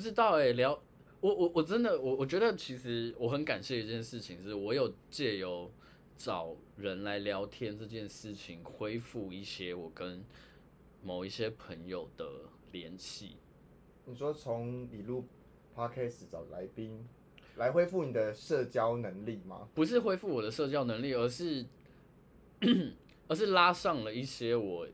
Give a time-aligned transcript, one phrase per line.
[0.00, 0.82] 我不知道哎、欸，聊
[1.20, 5.70] 我我我真的我我觉得其实我很感谢一件事情，是我有借由
[6.16, 10.24] 找人来聊天这件事情，恢复一些我跟
[11.02, 12.26] 某一些朋友的
[12.72, 13.36] 联系。
[14.06, 15.26] 你说从你录
[15.76, 17.06] podcast 找来宾
[17.56, 19.68] 来恢复你的社交能力吗？
[19.74, 21.66] 不是恢复我的社交能力，而是
[23.28, 24.88] 而是拉上了一些我。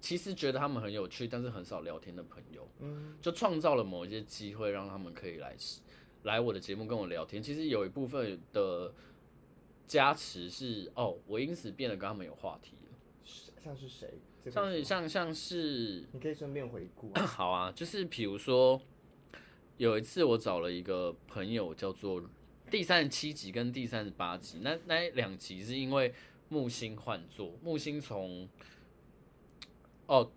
[0.00, 5.56] 其实觉得他们很有趣，但是很少聊天的朋友，嗯，就创造了某一些机会，让他们可以来
[6.22, 7.42] 来我的节目跟我聊天。
[7.42, 8.92] 其实有一部分的
[9.86, 12.96] 加持是哦，我因此变得跟他们有话题了。
[13.64, 14.14] 像是谁？
[14.48, 17.22] 像是像像是，你可以顺便回顾啊。
[17.26, 18.80] 好啊，就是比如说
[19.78, 22.22] 有一次我找了一个朋友，叫做
[22.70, 26.14] 第三十七集跟第三十八集，那那两集是因为
[26.48, 28.48] 木星换座，木星从。
[30.06, 30.30] 哦，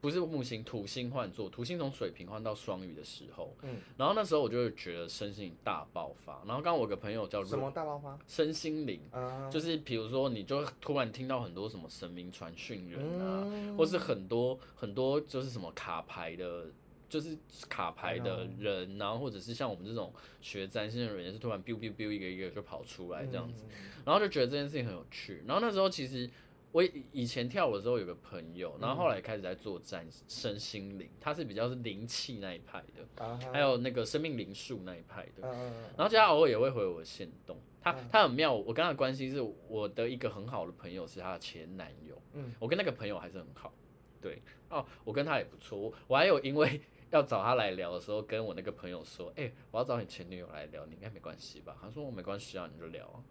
[0.00, 6.34] 不是木星，土星换座，土星从水瓶换到双鱼的时候，嗯，然后那时候我就会觉得身心大爆发。
[6.46, 8.16] 然后刚刚我有个朋友叫什么大爆发？
[8.26, 16.66] 身心灵，啊、就是比如说你就突然听到很多什么神明传讯人啊，嗯、或是很多很多就是什么卡牌的，
[17.08, 17.36] 就是
[17.68, 25.42] 卡牌的人，嗯、然后或者是像我们这种学占星的人，也是突然 biu biu biu 一个一个就跑出来这样子，嗯、然后就觉得这件事情很有趣。
[25.46, 26.30] 然后那时候其实。
[26.72, 35.48] 我以前跳舞的时候有个朋友，然后后来开始在做占身心灵，他是比较是灵气那一派的，还有那个生命灵数那一派的。
[35.96, 42.20] 然后他偶尔也会回我的限动，他他很妙，我跟他的关系是我的一个很好的朋友是他的前男友，
[42.58, 43.72] 我跟那个朋友还是很好，
[44.20, 46.78] 对哦，我跟他也不错，我还有因为
[47.10, 51.74] 要找他来聊的时候，跟我那个朋友说，哎，我要找你前女友来聊，你应该没关系吧？
[51.80, 53.24] 他说我没关系啊，你就聊啊，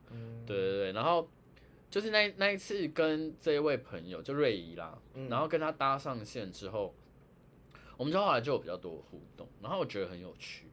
[0.47, 1.29] 对对对，然后。
[1.95, 6.93] 就是那那一次跟这一位朋友就瑞怡啦，嗯、然后跟他搭上线之后，
[7.95, 10.65] 我们就后来就有比较多的互动，然后我觉得很有趣。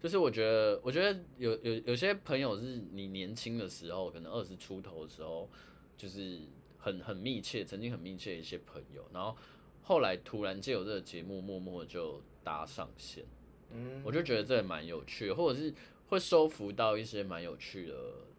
[0.00, 5.50] 就是我觉得，我觉得有有有些朋友是你年轻的时候，可能二十出头的时候，
[5.96, 6.42] 就是
[6.78, 9.36] 很很密切，曾经很密切的一些朋友，然后
[9.82, 13.24] 后来突然借由这个节目，默默就搭上线。
[13.72, 15.74] 嗯，我就觉得这也蛮有趣的，或者是
[16.06, 17.94] 会收服到一些蛮有趣的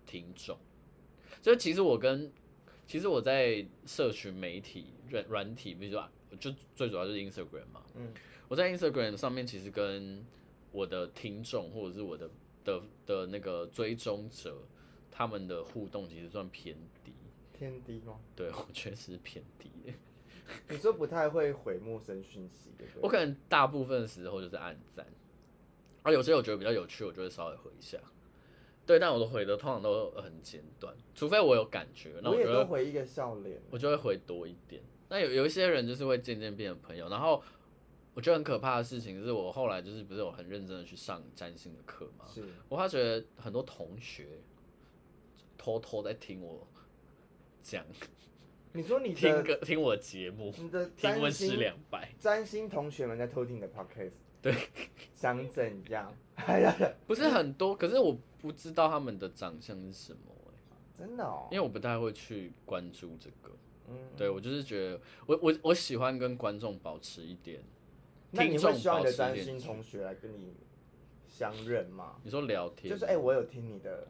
[0.05, 0.57] 听众。
[1.41, 2.31] 就其实我跟，
[2.87, 6.07] 其实我在社群媒体软软体，比如说
[6.39, 8.13] 就最主要就是 Instagram 嘛，嗯，
[8.47, 10.25] 我在 Instagram 上面其实跟
[10.71, 12.29] 我的听众或者是我的
[12.63, 14.57] 的的那个追踪者，
[15.11, 17.13] 他们的互动其实算偏低，
[17.57, 18.19] 偏低吗？
[18.35, 19.69] 对，我确实偏低。
[20.67, 23.01] 你说不太会回陌生讯息，对不对？
[23.01, 25.05] 我可能大部分时候就是按赞，
[26.03, 27.97] 而有些我觉得比较有趣，我就会稍微回一下。
[28.85, 34.81] 对，但我的回的通常都很简短，除非我有感觉，那我，我也都回一个笑脸，我就会回多一点。
[35.09, 37.41] 那有有一些人就是会渐渐变成朋友，然后
[38.13, 42.25] 我觉得很可怕的事情是我后来就是不是有很认真的去上占星的课嘛？
[42.27, 44.39] 是我发觉很多同学
[45.57, 46.67] 偷偷在听我
[47.61, 47.85] 讲，
[48.73, 54.53] 你说你听歌听我节目，你的听温是两百，占星同学们在偷听你的 podcast，对，
[55.11, 56.13] 想怎样？
[57.07, 58.15] 不是很多，可是我。
[58.43, 60.19] 不知道他们的长相是什么
[60.93, 63.55] 真的哦，因为我不太会去关注这个，
[63.87, 67.63] 嗯，对我就是觉得我我我喜欢跟观众保持一点，
[68.31, 70.55] 那你会需要你的占星同学来跟你
[71.25, 72.17] 相认吗？
[72.21, 74.09] 你说聊天，就是哎、欸，我有听你的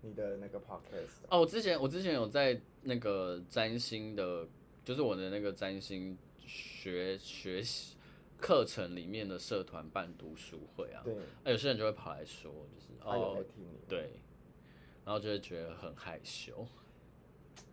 [0.00, 4.48] 你的那个 podcast 哦，我之前我之前有在那个占星的，
[4.82, 6.16] 就是我的那个占星
[6.46, 7.94] 学学习。
[8.40, 11.14] 课程里面的社团办读书会啊，对，
[11.52, 13.44] 有些人就会跑来说，就是哦，
[13.86, 14.10] 对，
[15.04, 16.66] 然后就会觉得很害羞。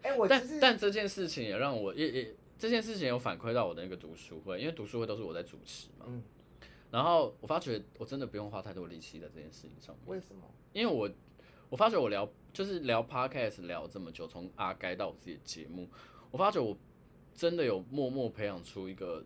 [0.02, 6.22] 哎，我但但这件事情也让我也也这件事情有反馈到我的那个读书会，因为读书会都是我在主持嘛，嗯，
[6.92, 10.04] 然后我发觉我真的不用花太多力气在这件事情上面。
[10.08, 10.44] 为什么？
[10.74, 11.10] 因为我
[11.70, 15.90] 我发觉我聊就是聊 podcast 聊这么久，从阿该到我自己的节目，
[16.30, 16.78] 我发觉我
[17.34, 19.24] 真的有默默培养出一个。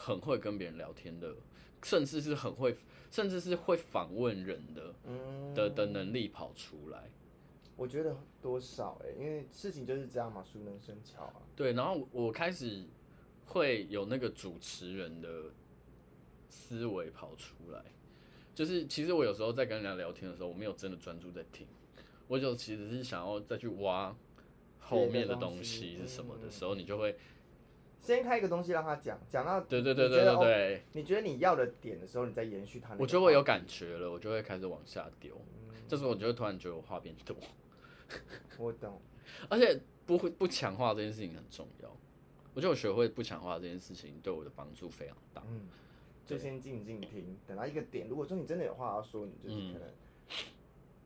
[0.00, 1.34] 很会跟别人聊天的，
[1.82, 2.76] 甚至是很会，
[3.10, 7.10] 甚至是会访问人的，嗯、的的能力跑出来。
[7.76, 11.42] 我觉得多少哎、欸，因为事情就是这样嘛，熟能生巧啊。
[11.56, 12.84] 对，然后我开始
[13.46, 15.46] 会有那个主持人的
[16.48, 17.84] 思维跑出来，
[18.54, 21.66] 就是其实我有时候在跟人家聊天的时候，我没有真的专注在听，
[22.28, 24.16] 我就其实是想要再去挖
[24.78, 27.16] 后面的东西是什么的时候，你就会。
[28.00, 32.94] 先开一个东西让他讲，讲到对对对对对对，哦，你觉得你要的点的时候，你再延续他。
[32.98, 35.34] 我觉得我有感觉了，我就会开始往下丢。
[35.68, 37.36] 嗯，这时候我就会突然觉得我话变多。
[38.56, 39.00] 我懂，
[39.50, 41.96] 而且不会不强化这件事情很重要。
[42.54, 45.42] 我觉得我学会不强化这件事情对我的帮助非常大。
[45.46, 45.68] 嗯，
[46.24, 49.88] 就先静静听，等到一个点，如果说你真的有话要说，你就是可能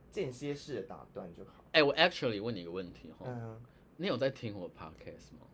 [0.09, 1.63] 间歇式的打断就好。
[1.73, 3.61] 哎、欸，我 actually 问你一个问题哈，嗯，
[3.97, 5.47] 你有在听我 podcast 吗？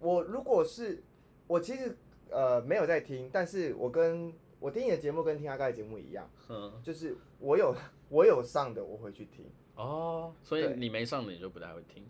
[0.00, 1.02] 我如果是
[1.46, 1.96] 我其实
[2.30, 7.74] 呃没有在听，但是我跟我听你的节目跟听阿盖的节目一样，嗯，就是我有
[8.08, 9.44] 我有上的我会去听。
[9.76, 12.04] 哦，所以你没上的你就不太会听。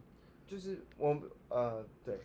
[0.46, 1.14] 就是我
[1.49, 2.19] 呃，对，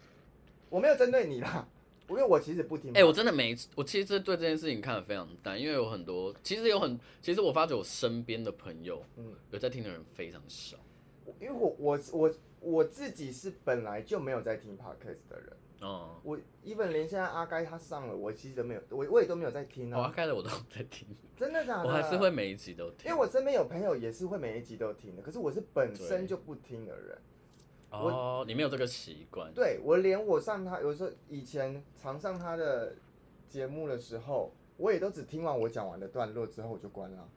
[0.70, 1.68] 我没有针对你啦，
[2.08, 2.92] 因为我其实不听。
[2.92, 10.78] 哎、欸，我真的没，我其实对这件事情看得非常淡，因为有很多，其实有很，其实我发觉我身边的朋友，嗯，有在听的人非常少。
[11.42, 12.34] 因为我我我
[12.64, 15.58] 我自己是本来就没有在听 podcast 的人。
[15.82, 20.00] 哦，我 even 连现在阿该他上了，我其实都没有，我我也都没有在听啊。
[20.00, 21.90] 哦、阿该的我都在听， 真的假的？
[21.90, 27.18] 我还是会每一集都听，因为我身边有朋友也是会每一集都听的，可是我是本身就不听的人。
[27.92, 29.54] 哦，你没有这个习惯。
[29.54, 32.96] 对，我连我上他有时候以前常上他的
[33.46, 37.30] 节目的时候，我也都只听完我讲完的段落之后我就关了。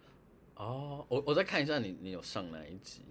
[0.55, 3.03] 哦，我我再看一下你你有上哪一集？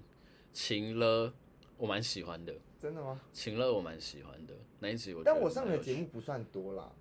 [0.53, 1.33] 情勒，
[1.77, 2.53] 我蛮喜欢的。
[2.77, 3.19] 真的吗？
[3.33, 5.23] 晴乐我蛮喜欢的，那一集我？
[5.23, 6.91] 但我上的节目不算多啦，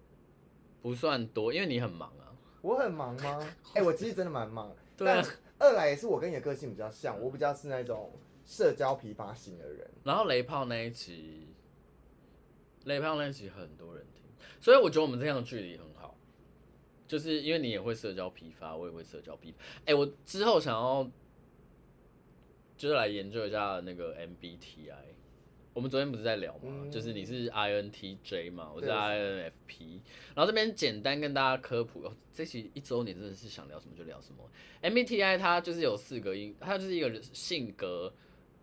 [0.80, 2.34] 不算多，因为你很忙啊。
[2.62, 3.38] 我很忙吗？
[3.74, 4.74] 哎、欸，我其实真的蛮忙。
[4.96, 5.22] 对啊。
[5.58, 8.12] 二来也是我跟你的个性比较像，我比较是那种
[8.44, 9.88] 社交疲乏型的人。
[10.02, 11.48] 然后雷炮那一集，
[12.84, 14.22] 雷炮那一集很多人听，
[14.60, 16.16] 所以我觉得我们这样的距离很好，
[17.06, 19.58] 就是因为你也会社交疲乏，我也会社交疲乏。
[19.80, 21.08] 哎、欸，我之后想要
[22.76, 25.14] 就是来研究一下那个 MBTI。
[25.72, 26.82] 我们昨天不是在聊吗？
[26.84, 29.98] 嗯、就是你是 INTJ 嘛，我是 INFP。
[30.34, 34.48] 然后这边简单跟大家科普，哦、这期一周年真的是想聊什么就聊什么。
[34.82, 38.14] MBTI 它就是有四个音，它就是一个性格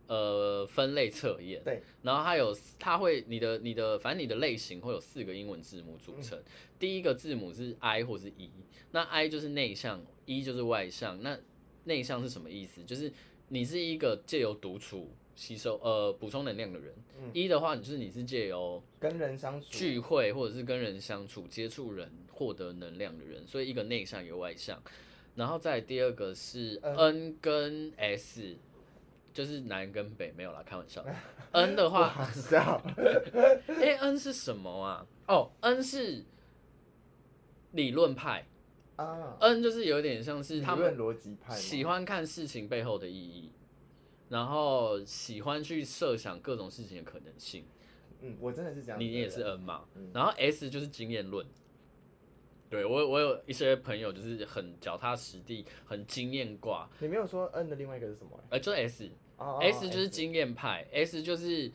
[0.07, 1.61] 呃分类测验。
[1.65, 1.81] 对。
[2.01, 6.39] 然后它有，它会你的你的反正你的类型会有四个英文字母组成。
[6.39, 6.43] 嗯、
[6.79, 8.49] 第一个字母是 I 或是 E，
[8.91, 11.21] 那 I 就是内向，E 就是外向。
[11.21, 11.37] 那
[11.83, 12.81] 内向是什么意思？
[12.85, 13.11] 就是
[13.51, 15.11] 你是一个借由独处。
[15.33, 16.93] 吸收呃补充能量的人，
[17.33, 24.79] 一、嗯、的话，你就是你是借由跟人相处聚会或者是跟人相处接触人获得能量的人，所以一个内向一个外向，
[25.33, 28.59] 然后再第二个是 N 跟 S，、嗯、
[29.33, 31.03] 就是南跟北没有啦，开玩笑。
[31.53, 32.13] N 的话，
[33.67, 35.07] 哎、欸、 N 是什么啊？
[35.27, 36.23] 哦、oh,，N 是
[37.71, 38.45] 理论派
[39.01, 43.51] 啊，N 就是有点像是他们逻辑派，喜欢看事情背后的意义。
[44.29, 47.65] 然后喜欢去设想各种事情的可能性，
[48.21, 48.97] 嗯，我真的是这样。
[48.97, 49.83] 你也是 N 嘛？
[49.93, 51.45] 嗯、然后 S 就是经验论，
[52.69, 56.89] 对我我有一些朋友就是很脚踏实地，很经验挂。
[56.99, 58.41] 你没有说 N 的另外一个是什么？
[58.49, 61.69] 呃，就是 S，S、就是经验派 S 就是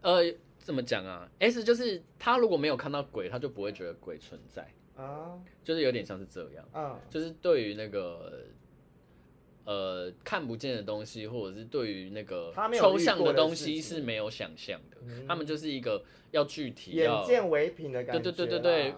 [0.00, 8.44] 呃怎么讲啊？S 就是他如果没有看到鬼，他就不会觉得鬼存在啊，就是有点像是这样，嗯，就是对于那个。
[9.64, 14.96] 呃，看不见的东西，或者是对于那个抽象的东西是没有想象的，
[15.28, 18.20] 他，们就是一个要具体、眼见为凭的感觉。
[18.20, 18.94] 对对对对对，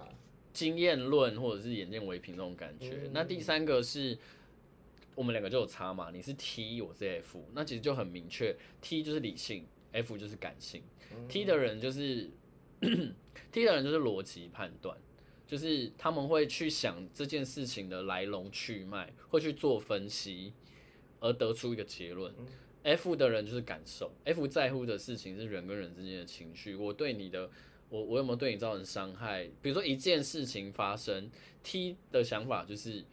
[0.55, 2.93] 经验论或者是眼见为凭那种感觉。
[2.93, 4.17] 嗯、那第三个是
[5.15, 6.11] 我们两个就有差嘛？
[6.11, 10.83] 你是 T，我是 F，那其实就很明确，T 就是理性，F 就是感性。
[11.15, 12.31] 嗯、T 的人就是
[13.53, 14.97] T 的人就是逻辑判断。
[15.47, 20.55] 就是他们会去想这件事情的来龙去脉，会去做分析，
[21.21, 22.33] 而得出一个结论。
[22.39, 22.47] 嗯、
[22.83, 26.75] F 的人就是感受，F 在乎的事情是人跟人之间的情绪。
[26.75, 27.51] 我对你的，
[27.91, 29.45] 我我有没有对你造成伤害？
[29.61, 31.31] 比如说一件事情发生
[31.63, 33.05] ，T 的想法就是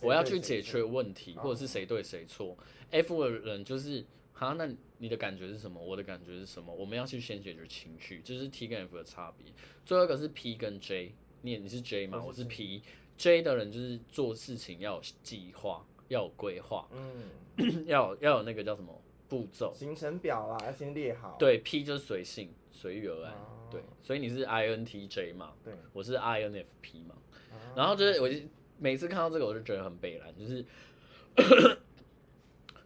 [0.00, 2.52] 我要去解决问题，或者是谁对谁错。
[2.52, 2.58] 哦、
[2.90, 4.66] F 的人就是，哈，那
[4.98, 5.78] 你的感觉是什么？
[5.78, 6.74] 我的感觉是什么？
[6.74, 9.52] 我们要去先解决情绪，这、就是 T 跟 F 的差别。
[9.84, 11.14] 最后一个是 P 跟 J。
[11.46, 12.20] 你你是 J 吗？
[12.26, 21.36] 我是 P，J 的人就是做事情要有计划，要有规划，嗯， 要有要有那个叫什么步骤，行程表啦，要先列好。
[21.38, 25.52] 对，P 就是随性随遇而安，哦、对，所以你是 INTJ 嘛？
[25.64, 27.14] 对，我是 INFP 嘛。
[27.52, 28.40] 哦、然后就是我就
[28.80, 30.66] 每次看到这个，我就觉得很北烂，就是，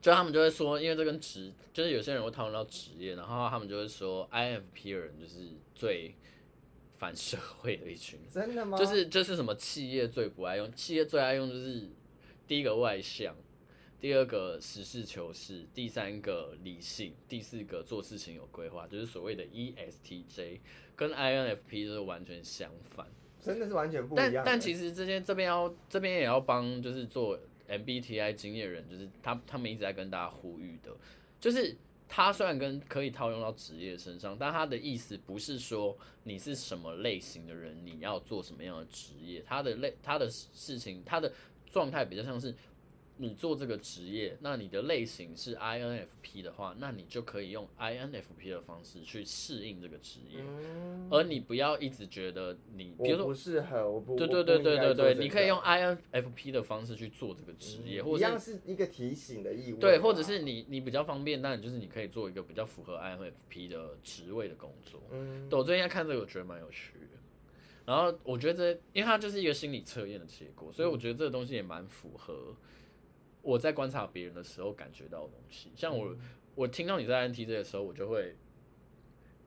[0.02, 6.14] 就他们就会说，因为这跟职，就是有些人会讨论到职业，然后他们就会说 INFP 的人就是最。
[7.00, 8.76] 反社会的一群，真的吗？
[8.76, 11.88] 就是就是什么企业最不爱用，企业最爱用就是
[12.46, 13.34] 第一个外向，
[13.98, 20.60] 第二个实事求是，第三个理性，第四个做事情有规划，就是所谓的 ESTJ，
[20.94, 23.06] 跟 INFP 就是完全相反，
[23.40, 24.32] 真的是完全不一样。
[24.34, 30.94] 但但其实这些这边要这边也要帮，就是做 MBTI 经验人，就是他他们一直在跟大家呼吁的，
[31.40, 31.74] 就是
[32.12, 39.42] 它虽然跟可以套用到职业身上，但它的意思不是说你是什么类型的人，你要做什么样的职业。
[39.46, 41.32] 它的类，它的事情，它的
[41.70, 42.54] 状态比较像是。
[43.22, 64.98] 你做这个职业，那你的类型是 INFP 的话，那你就可以用 INFP 的方式去适应这个职业，嗯、而你不要一直觉得你，比如说不适合，我不对对对对对对，你可以用 INFP 的方式去做这个职业，嗯、或者一样是一个提醒的意味，对，或者是你你比较方便，但就是你可以做一个比较符合 INFP 的职位的工作。
[65.12, 67.18] 嗯，对，我最近在看这个，我觉得蛮有趣的。
[67.84, 72.56] 然后我觉得这，因为它就是一个心理测验的结果，所以我觉得这个东西也蛮符合。
[73.42, 76.14] 我在观察别人的时候感觉到的东西，像我，
[76.54, 78.36] 我听到你在 INTJ 的时候，我就会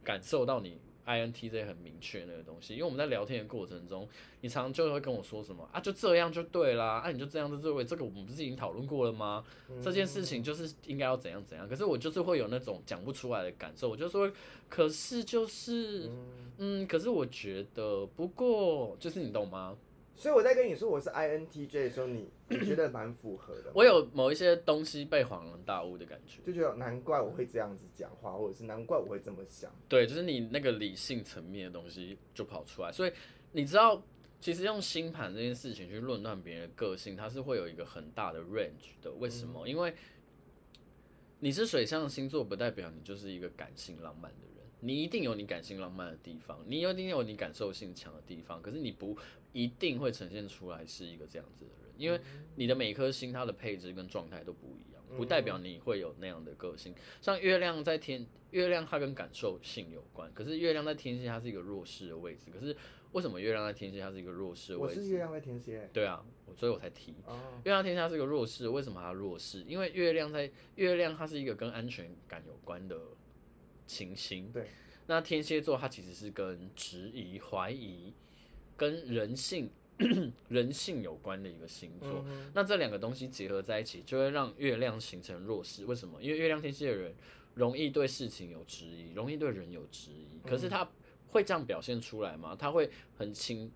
[0.04, 2.74] 感受到你 INTJ 很明确那个东西。
[2.74, 4.08] 因为我们在聊天的过程中，
[4.42, 9.46] 你常常就会跟我说什么啊，就这样就对啦，啊，你就这样就对，这个我们不是已经讨论过了吗？
[9.82, 11.68] 这件事情就是应该要怎样怎样。
[11.68, 14.32] 可是我就是会有那种讲不出来的感受，我就说，
[14.70, 16.10] 可是就是，
[16.58, 19.78] 嗯，可是我觉得，不过就是你懂吗？
[20.16, 23.72] 所以我在跟你说我是 INTJ 的时候，你你觉得蛮符合的。
[23.74, 29.74] 我有某一些东西被恍然大悟的感觉，就觉得难怪我会这样子讲话，或者是难怪我会这么想。
[29.90, 32.92] 对，就是你那个理性层面的东西就跑出来。
[32.92, 33.12] 所以
[33.54, 34.04] 你知道，
[34.40, 39.12] 其实用星盘这件事情去论断别人的个性，它是会有一个很大的 range 的。
[39.14, 39.66] 为什么？
[39.66, 39.94] 嗯、因为
[41.40, 44.64] 你是水象星座，不代表你就是一个感性浪漫的人。
[44.80, 49.18] 你一定有你感性浪漫的地方，你一定有你感受性强的地方，可是你不
[49.54, 52.20] 一定会呈现出来是一个这样子的人，因为
[52.56, 56.94] 你的每颗星它的配置跟状态都不一样，不代表你会有那样的个性。
[57.22, 62.76] 像月亮在天，月亮它跟感受性有关，可是月亮在天蝎它是一个弱势的位置，可是
[63.12, 65.00] 为什么月亮在天蝎它是一个弱势的位置？
[65.00, 65.90] 我是月亮在天蝎。
[65.94, 67.12] 对啊，所以我才提。
[67.64, 69.64] 月亮天蝎是一个弱势，为什么它弱势？
[69.68, 73.00] 因为月亮在月亮它是一个跟安全感有关的
[73.86, 74.52] 情形。
[74.52, 74.66] 对。
[75.06, 78.14] 那天蝎座它其实是跟质疑、怀疑、
[78.76, 79.70] 跟人性、
[80.50, 82.24] 人性有关的一个星座。
[82.28, 85.86] 嗯、那这两个东西结合在一起，就会让月亮形成弱势。
[85.86, 86.22] 为什么？
[86.22, 87.14] 因为月亮天蝎的人
[87.56, 90.48] 容易对事情有质疑，容易对人有质疑。
[90.48, 90.90] 可是他
[91.30, 92.56] 会这样表现出来吗？
[92.58, 93.72] 他会很情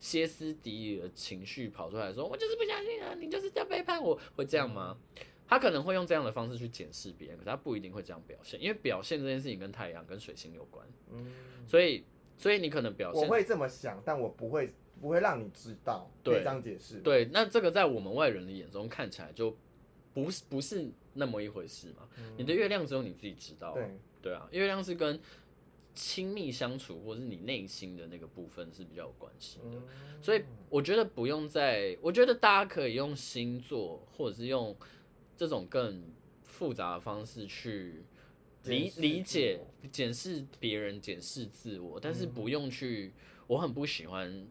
[0.00, 4.96] 歇斯底里的情绪跑出来说：“我就是不相信啊，你就是在背叛我。”会这样吗？
[5.16, 10.86] 嗯他可能会用这样的方式去检视别人，可他不一定会这样表现，因为表现这件事情跟太阳、跟水星有关。
[11.10, 11.26] 嗯，
[11.68, 12.04] 所以，
[12.36, 16.10] 所以你可能表现，我会这么想，但我不会，不会让你知道。
[16.22, 16.98] 对，这样解释。
[17.00, 19.56] 对，那这个在我们外人的眼中看起来就
[20.12, 22.08] 不是不是那么一回事嘛。
[22.18, 23.74] 嗯，你的月亮只有你自己知道。
[23.74, 23.90] 对，
[24.22, 25.20] 对啊，月亮是跟
[25.94, 29.64] 亲密相处或者是你内心的那个部分是比较有关系的。
[29.76, 29.82] 嗯，
[30.22, 34.76] 所以我觉得不用再，我觉得大家可以用星座或者是用。
[35.34, 36.04] 这种更
[36.44, 38.04] 复杂的方式去
[38.64, 43.12] 理理解、检视别人、检视自我，但是不用去。
[43.46, 44.46] 我很不喜欢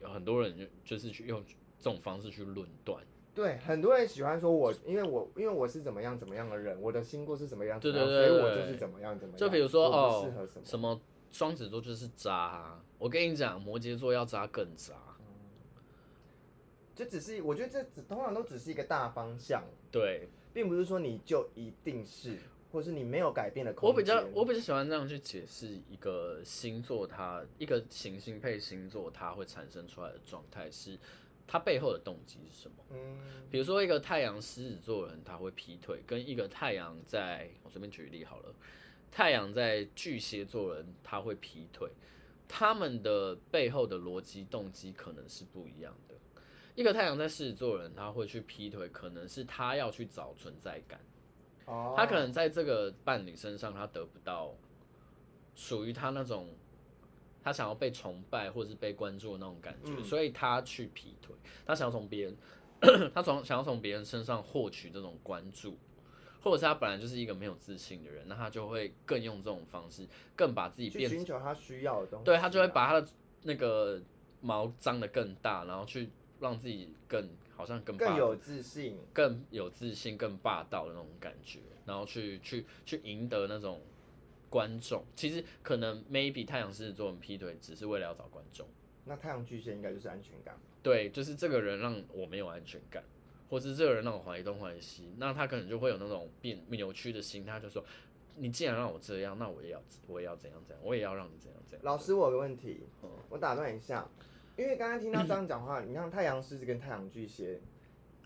[0.00, 1.44] 有很多人就就是去用
[1.78, 3.04] 这种方式去论断。
[3.32, 9.38] 对，很多人喜欢说我，因为我因为我是怎么样怎么样的人，我的星座是怎么样，对对对，所以我就是怎么样怎么样。
[9.38, 10.32] 就比如说哦，
[10.64, 11.00] 什么
[11.30, 14.94] 双子座就是渣啊，我跟你讲，摩羯座要渣更渣。
[16.92, 22.36] 就只是，我觉得这只通常都只是一个大方向，对，并不是说你就一定是，
[22.70, 23.94] 或是你没有改变的空间。
[23.94, 30.98] 我比较我比较喜欢这样去解释一个星座它，它一个行星配星座，它会产生出来的状态是
[31.46, 32.76] 它背后的动机是什么？
[32.90, 33.18] 嗯，
[33.50, 38.54] 比如说一个太阳狮子座人他会劈腿，跟一个太阳在我随便举例好了，
[39.10, 41.90] 太阳在巨蟹座人他会劈腿，
[42.46, 46.14] 他们的背后的逻辑动机可能是不一样的。
[46.76, 51.00] 一个太阳在狮子座的人，他会去劈腿，可能是他要去找存在感。
[51.70, 51.96] Oh.
[51.96, 54.52] 他可能在这个伴侣身上，他得不到
[55.54, 56.48] 属于他那种
[57.44, 61.34] 他想要被崇拜或是被关注的那种感觉，嗯、所以他去劈腿。
[61.64, 65.78] 他想要从别人，他从想要从别人身上获取这种关注，
[66.42, 72.24] 或者是他本来就是一个没有自信的人，那他就会更用这种方式，更把自己变成寻求他需要的东西、啊。
[72.24, 73.08] 对，他就会把他的
[73.44, 74.02] 那个
[74.40, 76.10] 毛张得更大，然后去。
[76.40, 77.28] 让自己更
[77.60, 83.82] 好像更更有自信，更有自信，更霸道的那种感觉，然后去去去赢得那种
[84.48, 85.04] 观众。
[85.14, 88.66] 其实可能 maybe 太阳狮子座劈腿，只是为了要找观众。
[89.04, 90.58] 那太阳巨蟹应该就是安全感。
[90.82, 93.04] 对，就是这个人让我没有安全感，
[93.50, 97.84] 或是这个人让我怀疑东怀疑西，那他可能就会有那种变扭曲的心，他就说：
[98.36, 101.84] 你既然让我这样，那我也要我也要怎样怎样，我也要让你怎样怎样。
[101.84, 104.08] 老师，我有个问题，嗯、我打断一下。
[104.60, 107.58] 因为刚刚听到这样讲话，你看太阳狮子跟太阳巨蟹，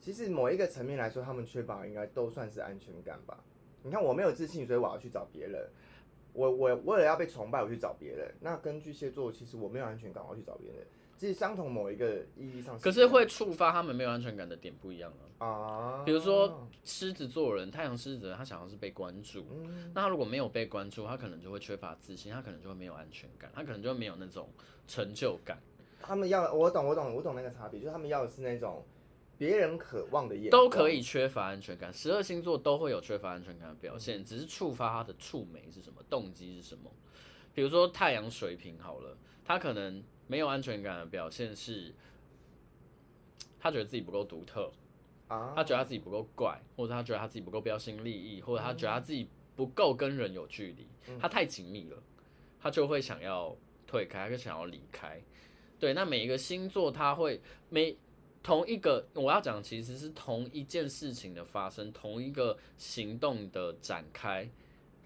[0.00, 3.38] 其实某一个层面来说，他们缺乏应该都算是安全感吧？
[3.84, 5.64] 你看我没有自信，所以我要去找别人。
[6.32, 8.34] 我我为了要被崇拜，我去找别人。
[8.40, 10.84] 那跟巨蟹座，其实我没有安全感，我要去找别人。
[11.16, 15.46] 其实相同某一个意义上，可是会触发他们没有安全感的点不一样啊。
[15.46, 19.46] 啊，比如说狮子座人，太阳狮子人，他想要是被关注。
[19.52, 24.48] 嗯，那他如果没有被关注，他可能就会缺乏自信，他可能就会没有安全感，他可能就会没有那种
[24.88, 25.56] 成就感。
[26.06, 28.84] 他们要，我懂，我懂，我懂那个差别，就是他们要的是那种
[29.38, 30.62] 别人渴望的眼光。
[30.62, 36.90] 都可以缺乏安全感，十二星座都会有缺乏安全感的表现，只是触发他的触媒是什么，动机是什么。
[37.54, 40.02] 比如说太阳水瓶好了，他可能。
[40.26, 41.92] 没有安全感的表现是，
[43.60, 44.72] 他觉得自己不够独特，
[45.28, 50.88] 啊，他觉得他自己不够怪，或者他觉得他自己不够标新立异，或者他觉得他自己不够跟人有距离，
[51.20, 52.02] 他太紧密了，
[52.58, 53.54] 他就会想要
[53.86, 55.20] 退开，他就想要离开。
[55.78, 57.96] 对，那每一个星座它会每
[58.42, 64.48] 同一个我要讲其实是同一件事情的发生，同一个行动的展开。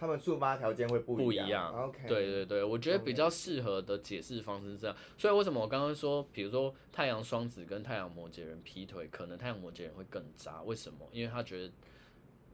[0.00, 1.84] 他们触发条件会不一样，不一样。
[1.84, 4.96] OK，对对对，我觉得比较适合的解释方式是这样。
[5.16, 10.62] 所以为什么我刚刚说，比如说太阳双子跟太阳摩羯人劈腿，可能太阳摩羯人会更渣？
[10.62, 11.00] 为什么？
[11.10, 11.72] 因为他觉得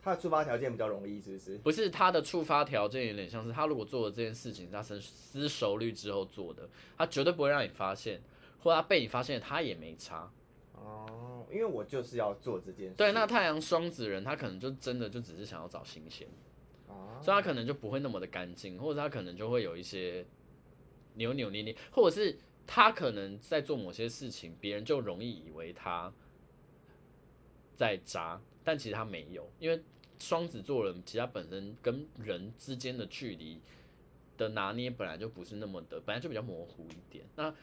[0.05, 1.59] 他的触发条件比较容易，是不是？
[1.59, 6.69] 不是，他的触发条件有点像是他如果做了这件事情，他深思熟虑之后做的，
[6.99, 8.21] 他绝对不会让你发现，
[8.63, 10.31] 或者他被你发现，他也没差。
[10.75, 12.95] 哦，因为我就是要做这件事。
[12.97, 16.29] 对，那太阳双子人，他可能就真的就只是想要找新鲜。
[17.21, 20.25] 所以他可能就不会那么的干净，或者他可能就会有一些
[21.15, 26.13] 扭扭捏捏，或者是他可能在做某些事情，别人就容易以为他
[27.75, 29.81] 在渣，但其实他没有，因为
[30.19, 33.61] 双子座人其实他本身跟人之间的距离
[34.37, 37.25] 的拿捏本来就不是那么的，本来就比较模糊一点。
[37.37, 37.55] 那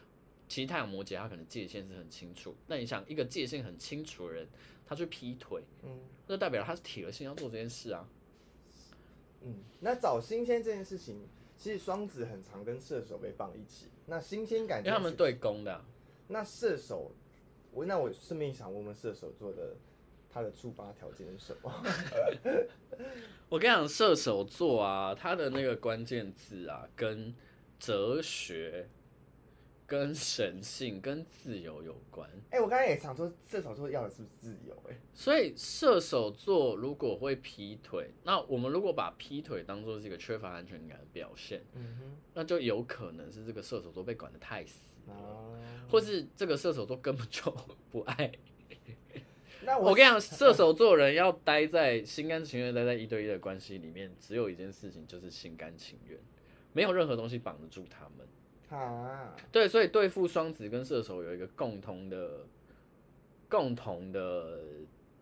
[0.48, 4.48] 其实太阳摩羯他可能界限是很清楚，那你想一个界限很清楚的人，
[4.86, 8.08] 他去劈腿，嗯，那代表他是铁了心要做这件事啊。
[9.42, 13.88] 嗯，那找新鲜这件事情，其实双子很常跟射手被放一起。
[14.06, 15.86] 那新鲜感，因为他们对攻的啊。
[16.28, 17.12] 那射手，
[17.72, 19.76] 我那我顺便想问问射手座的，
[20.32, 21.72] 他的触发条件是什么？
[23.50, 27.36] 我跟你讲，射手座啊，他的那个关键字啊，跟
[27.80, 28.90] 哲学。
[29.88, 32.26] 跟神性、跟自由有关。
[32.50, 34.74] 哎、欸，我刚才也想说，射手座要的是不是自由？
[34.90, 47.54] 哎，所以射手座如果会劈腿，那我们如果把劈腿当做是一个缺乏安全感的表现，嗯哼，那就有可能是这个射手座被管得太死了，哦、或是这个射手座根本就
[47.92, 48.32] 不爱。
[49.64, 56.18] 那我，我跟你讲，射手座人要待在心甘情愿待在一对一的关系里面，只有一件事情就是心甘情愿，
[56.74, 58.28] 没有任何东西绑得住他们。
[58.70, 62.46] 啊，对，所以对付双子跟射手有一个共同的、
[63.50, 64.60] 共同的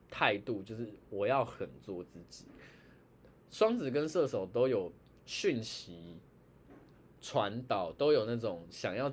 [0.10, 2.46] 态度，就是我要狠做自己。
[3.50, 4.92] 双子跟射手都有
[5.26, 6.20] 讯息
[7.20, 9.12] 传导，都有那种想要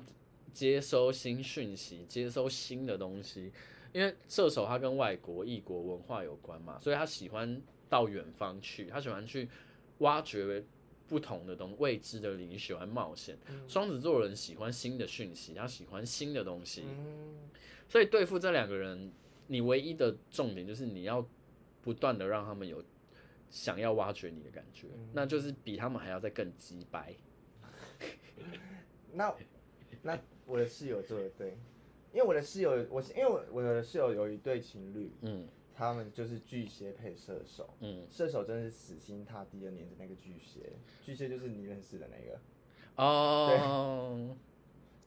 [0.53, 3.51] 接收新讯息、接收新的东西。
[3.93, 9.49] 因为射手他跟外国异国文化有关嘛，所以他喜欢到远方去，他喜欢去
[9.99, 10.63] 挖掘。
[11.09, 13.37] 不同的东未知的领域，喜欢冒险。
[13.65, 16.83] 双子座人喜欢新的讯息，他喜欢新的东西。
[17.87, 19.09] 所以对付这两个人，
[19.47, 21.25] 你唯一的重点就是你要
[21.81, 22.83] 不断的让他们有
[23.49, 27.15] 想要挖掘你的感觉，那就是比他们还要再更鸡掰。
[29.13, 29.33] 那
[30.01, 31.57] 那我的室友做的对，
[32.13, 35.47] 因为我的室友，我因为我我的室友有一对情侣，嗯。
[35.79, 40.71] 他们就是巨蟹配射手，嗯，射手真的是死心塌地的黏着那个巨蟹，
[41.03, 42.39] 巨蟹就是你认识的那个，
[42.95, 44.35] 哦，对，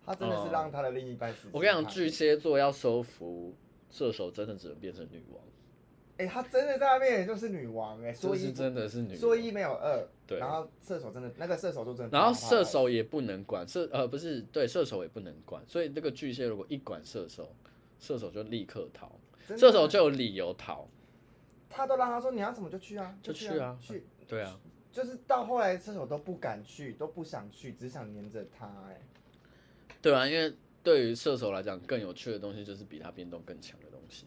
[0.06, 1.58] 他真的是让他的另一半死心塌地。
[1.58, 3.52] 我跟你讲，巨蟹座要收服
[3.90, 5.42] 射手，真的只能变成女王。
[6.20, 10.38] 哎、欸，他真的在那边也就是女王哎、欸，说一真的是女王，说一没有二，对。
[10.38, 17.54] 然后射手真的那个射手就真的，然后射手也不能管射，呃，不是，对，射手也不能管，所以这个巨蟹如果一管射手，
[17.98, 19.10] 射手就立刻逃。
[19.56, 20.86] 射手就有理由逃，
[21.70, 24.60] 他都让他说，你要怎么就去啊，就去啊，去，对啊，
[24.92, 29.00] 就是到后来射手都不敢去，都不想去，只想黏着他，哎，
[30.02, 34.26] 对啊，因为对于射手来讲，更有趣的东西就是比他变动更强的东西。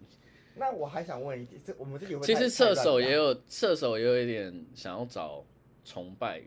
[0.55, 5.43] 那我还想问一点，这我们这里会其实射手也有射手也有一点想要找
[5.83, 6.41] 崇拜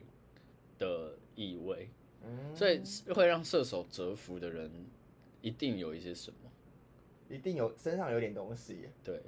[0.78, 1.88] 的意味，
[2.24, 2.80] 嗯，所以
[3.14, 4.70] 会让射手折服的人
[5.40, 6.38] 一定有一些什么。
[7.28, 9.20] 一定有身上有点东西，对，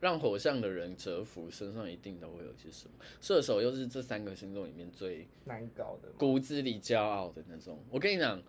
[0.00, 2.94] 让火象的人折服，身上一定都会有一些什么。
[3.20, 7.78] 射手又是这三个星座里面最难搞的，骨子里骄傲的那种。
[7.90, 8.42] 我跟你讲，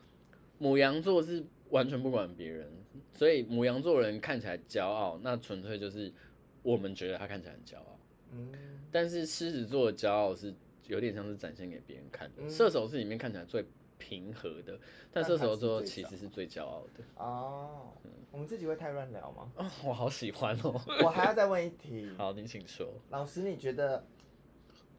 [0.57, 1.43] 母羊座是
[1.73, 2.71] 完全不管别人，
[3.13, 6.13] 所以母羊座人看起来骄傲，那纯粹就是
[6.61, 7.99] 我们觉得他看起来很骄傲。
[8.31, 8.51] 嗯，
[8.91, 10.53] 但是狮子座的骄傲是
[10.85, 12.43] 有点像是展现给别人看的。
[12.43, 13.65] 嗯、射手是里面看起来最
[13.97, 14.79] 平和的，
[15.11, 17.03] 但射手座其实是最骄傲的。
[17.15, 19.51] 哦，嗯、我们自己会太乱聊吗？
[19.55, 20.79] 哦，我好喜欢哦。
[21.03, 22.07] 我还要再问一题。
[22.17, 22.93] 好，你请说。
[23.09, 24.05] 老师，你觉得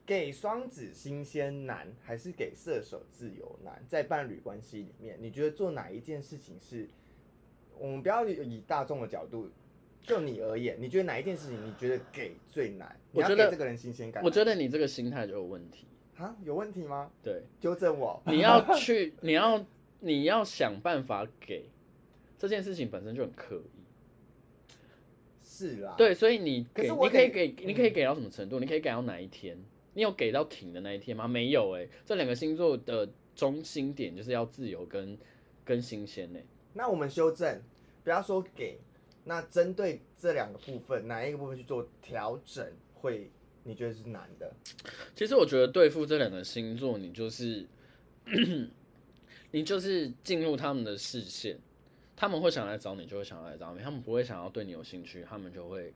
[0.06, 3.82] 给双子新鲜难，还是给射手自由难？
[3.88, 6.88] 在伴侣关系里面，你觉得做哪一件事情是？
[7.78, 9.50] 我们不要以大众的角度，
[10.00, 12.94] 就你而言，你觉得哪一件事情你觉得给最难？
[13.12, 14.22] 我觉得这个人新鲜感。
[14.22, 15.86] 我觉得你这个心态就有问题。
[16.16, 17.10] 啊，有问题吗？
[17.22, 18.22] 对，纠正我。
[18.26, 19.66] 你要去， 你要，
[19.98, 21.68] 你要想办法给
[22.38, 23.80] 这件事情本身就很刻意。
[25.42, 25.94] 是啦。
[25.98, 28.60] 对，所以你给，你可以给，你可以给到什么程度？
[28.60, 29.58] 你可以给到哪一天？
[29.94, 31.26] 你有给到停的那一天吗？
[31.26, 31.88] 没有哎。
[32.04, 35.16] 这两个星座的中心点就是要自由跟
[35.64, 36.38] 跟新鲜呢。
[36.72, 37.62] 那我们修正，
[38.02, 38.78] 不要说给，
[39.24, 43.30] 那针对这两个部分，哪一个部分去做调整会？
[43.66, 44.52] 你觉得是难的？
[45.16, 47.66] 其实我觉得对付这两个星座，你就是，
[49.52, 51.58] 你就是进入他们的视线，
[52.14, 55.94] 他们会想来找你，就会想来找你，他们不会想要对你有兴趣，他们就会，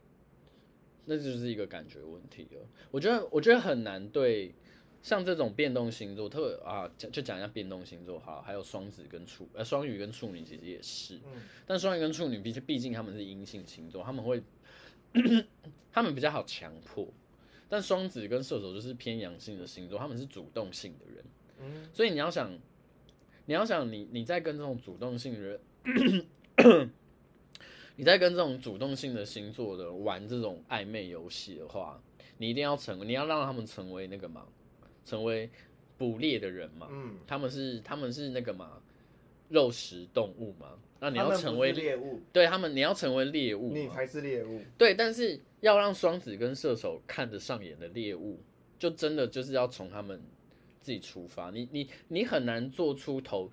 [1.08, 2.60] 那就是一个感觉问题了。
[2.90, 4.54] 我觉得，我觉得很难对
[5.02, 14.42] 像这种变动星座，特啊，讲就讲一下变动星座哈，还有双子跟处，呃，双鱼跟处女其实也是，嗯，但双鱼跟处女毕竟毕竟他们是阴性星座，他们会，
[15.90, 17.08] 他们比较好强迫。
[17.70, 21.24] 但双子跟射手就是偏阳性的星座，他们是主动性的人，
[21.60, 22.50] 嗯，所以你要想，
[23.44, 25.60] 你要想你你在跟这种主动性的人，
[27.98, 32.00] 你在跟这种主动性的星座的玩这种暧昧游戏的话，
[32.36, 34.46] 你一定要成，你要让他们成为那个嘛，
[35.04, 35.50] 成为
[35.96, 38.80] 捕猎的人嘛，嗯，他们是他们是那个嘛，
[39.48, 40.78] 肉食动物嘛。
[41.00, 44.62] 那你要成为猎物，对他们，你要成为猎物，你才是猎物。
[44.76, 48.40] 对，但是要让双子跟射手看得上眼的猎物，
[48.78, 50.22] 就真的就是要从他们
[50.80, 51.50] 自己出发。
[51.50, 53.50] 你你你很难做出投，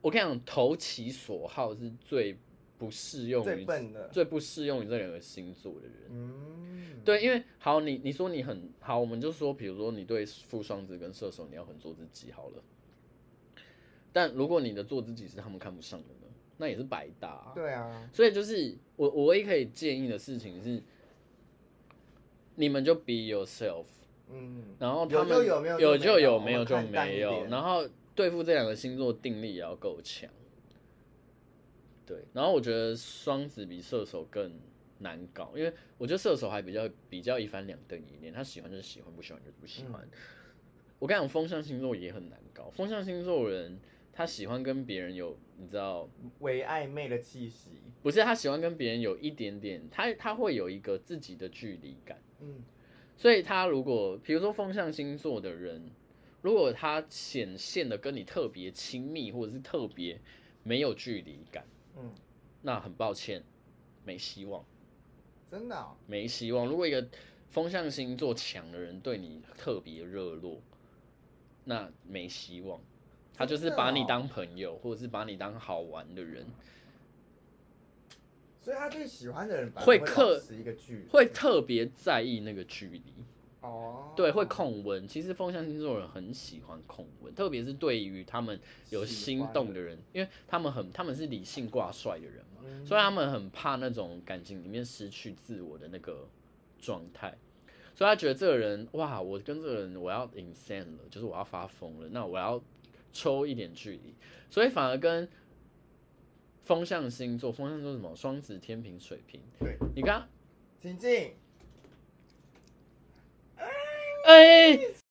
[0.00, 2.36] 我跟你讲，投其所好是最
[2.84, 5.94] 不适用于最笨的，最不适用于这两个星座的人。
[6.10, 12.62] 嗯，对，因为好，你你说你很好，我们就说，比如说你对付双子跟射手，你要很做自己好了。
[14.12, 16.20] 但如果你的做自己是他们看不上的呢。
[16.56, 17.52] 那也是白搭啊。
[17.52, 20.80] 对啊，所以就是我我唯一可以建议的事情是，
[22.54, 23.86] 你们就 be yourself，
[24.30, 30.30] 嗯，然后他们有就有，没有，有就有，没有就没有，然后对付这两个星座定力也要够强，
[32.06, 34.58] 对，然后我觉得双子比射手更
[34.98, 40.02] 难搞，因为我觉得射手还比较比较一翻两瞪一点，他喜欢就是喜欢，不喜欢就是不喜欢。
[40.02, 40.10] 嗯、
[40.98, 43.78] 我跟你讲，风象星座也很难搞，风象星座人。
[44.16, 47.70] 他喜欢跟别人有，你知道，微暧昧的气息。
[48.00, 52.22] 不是，他喜欢跟别人有一点点，他他会有一个自己的距离感。
[52.38, 52.62] 嗯，
[53.16, 55.90] 所以他如果，比如说风象星座的人，
[56.42, 60.20] 如果他显现的跟你特别亲密，或者是特别
[60.62, 62.12] 没有距离感，嗯，
[62.62, 63.42] 那很抱歉，
[64.04, 64.64] 没希望。
[65.50, 65.96] 真的哦？
[66.06, 66.66] 没希望。
[66.66, 67.06] 如果一个
[67.50, 70.60] 风象星座强的人对你特别热络，
[71.64, 72.80] 那没希望。
[73.36, 76.46] 他就是把你当朋友，或者是把你当好玩的人，
[78.60, 83.02] 所以他对喜欢的人会刻一个距离，会特别在意那个距离。
[83.64, 85.08] 哦，对，会控温。
[85.08, 96.28] 其实风象星座人很喜欢控温，特别是对于他们有心动的人，因为他们很他们是理性挂帅的人嘛，所以他们很怕那种感情里面失去自我的那个
[96.78, 97.36] 状态，
[97.94, 102.62] 所以他觉得这个人哇，我跟这个人我要 insane 了，就是我要发疯了，那我要。
[103.16, 104.12] 抽一点距离，
[104.50, 105.28] 所以反而跟
[106.62, 108.16] 风象星座，风象星座什么？
[108.16, 109.40] 双子、天平、水瓶。
[109.60, 110.28] 对，你看，
[110.80, 111.36] 请进。
[114.24, 115.03] 哎.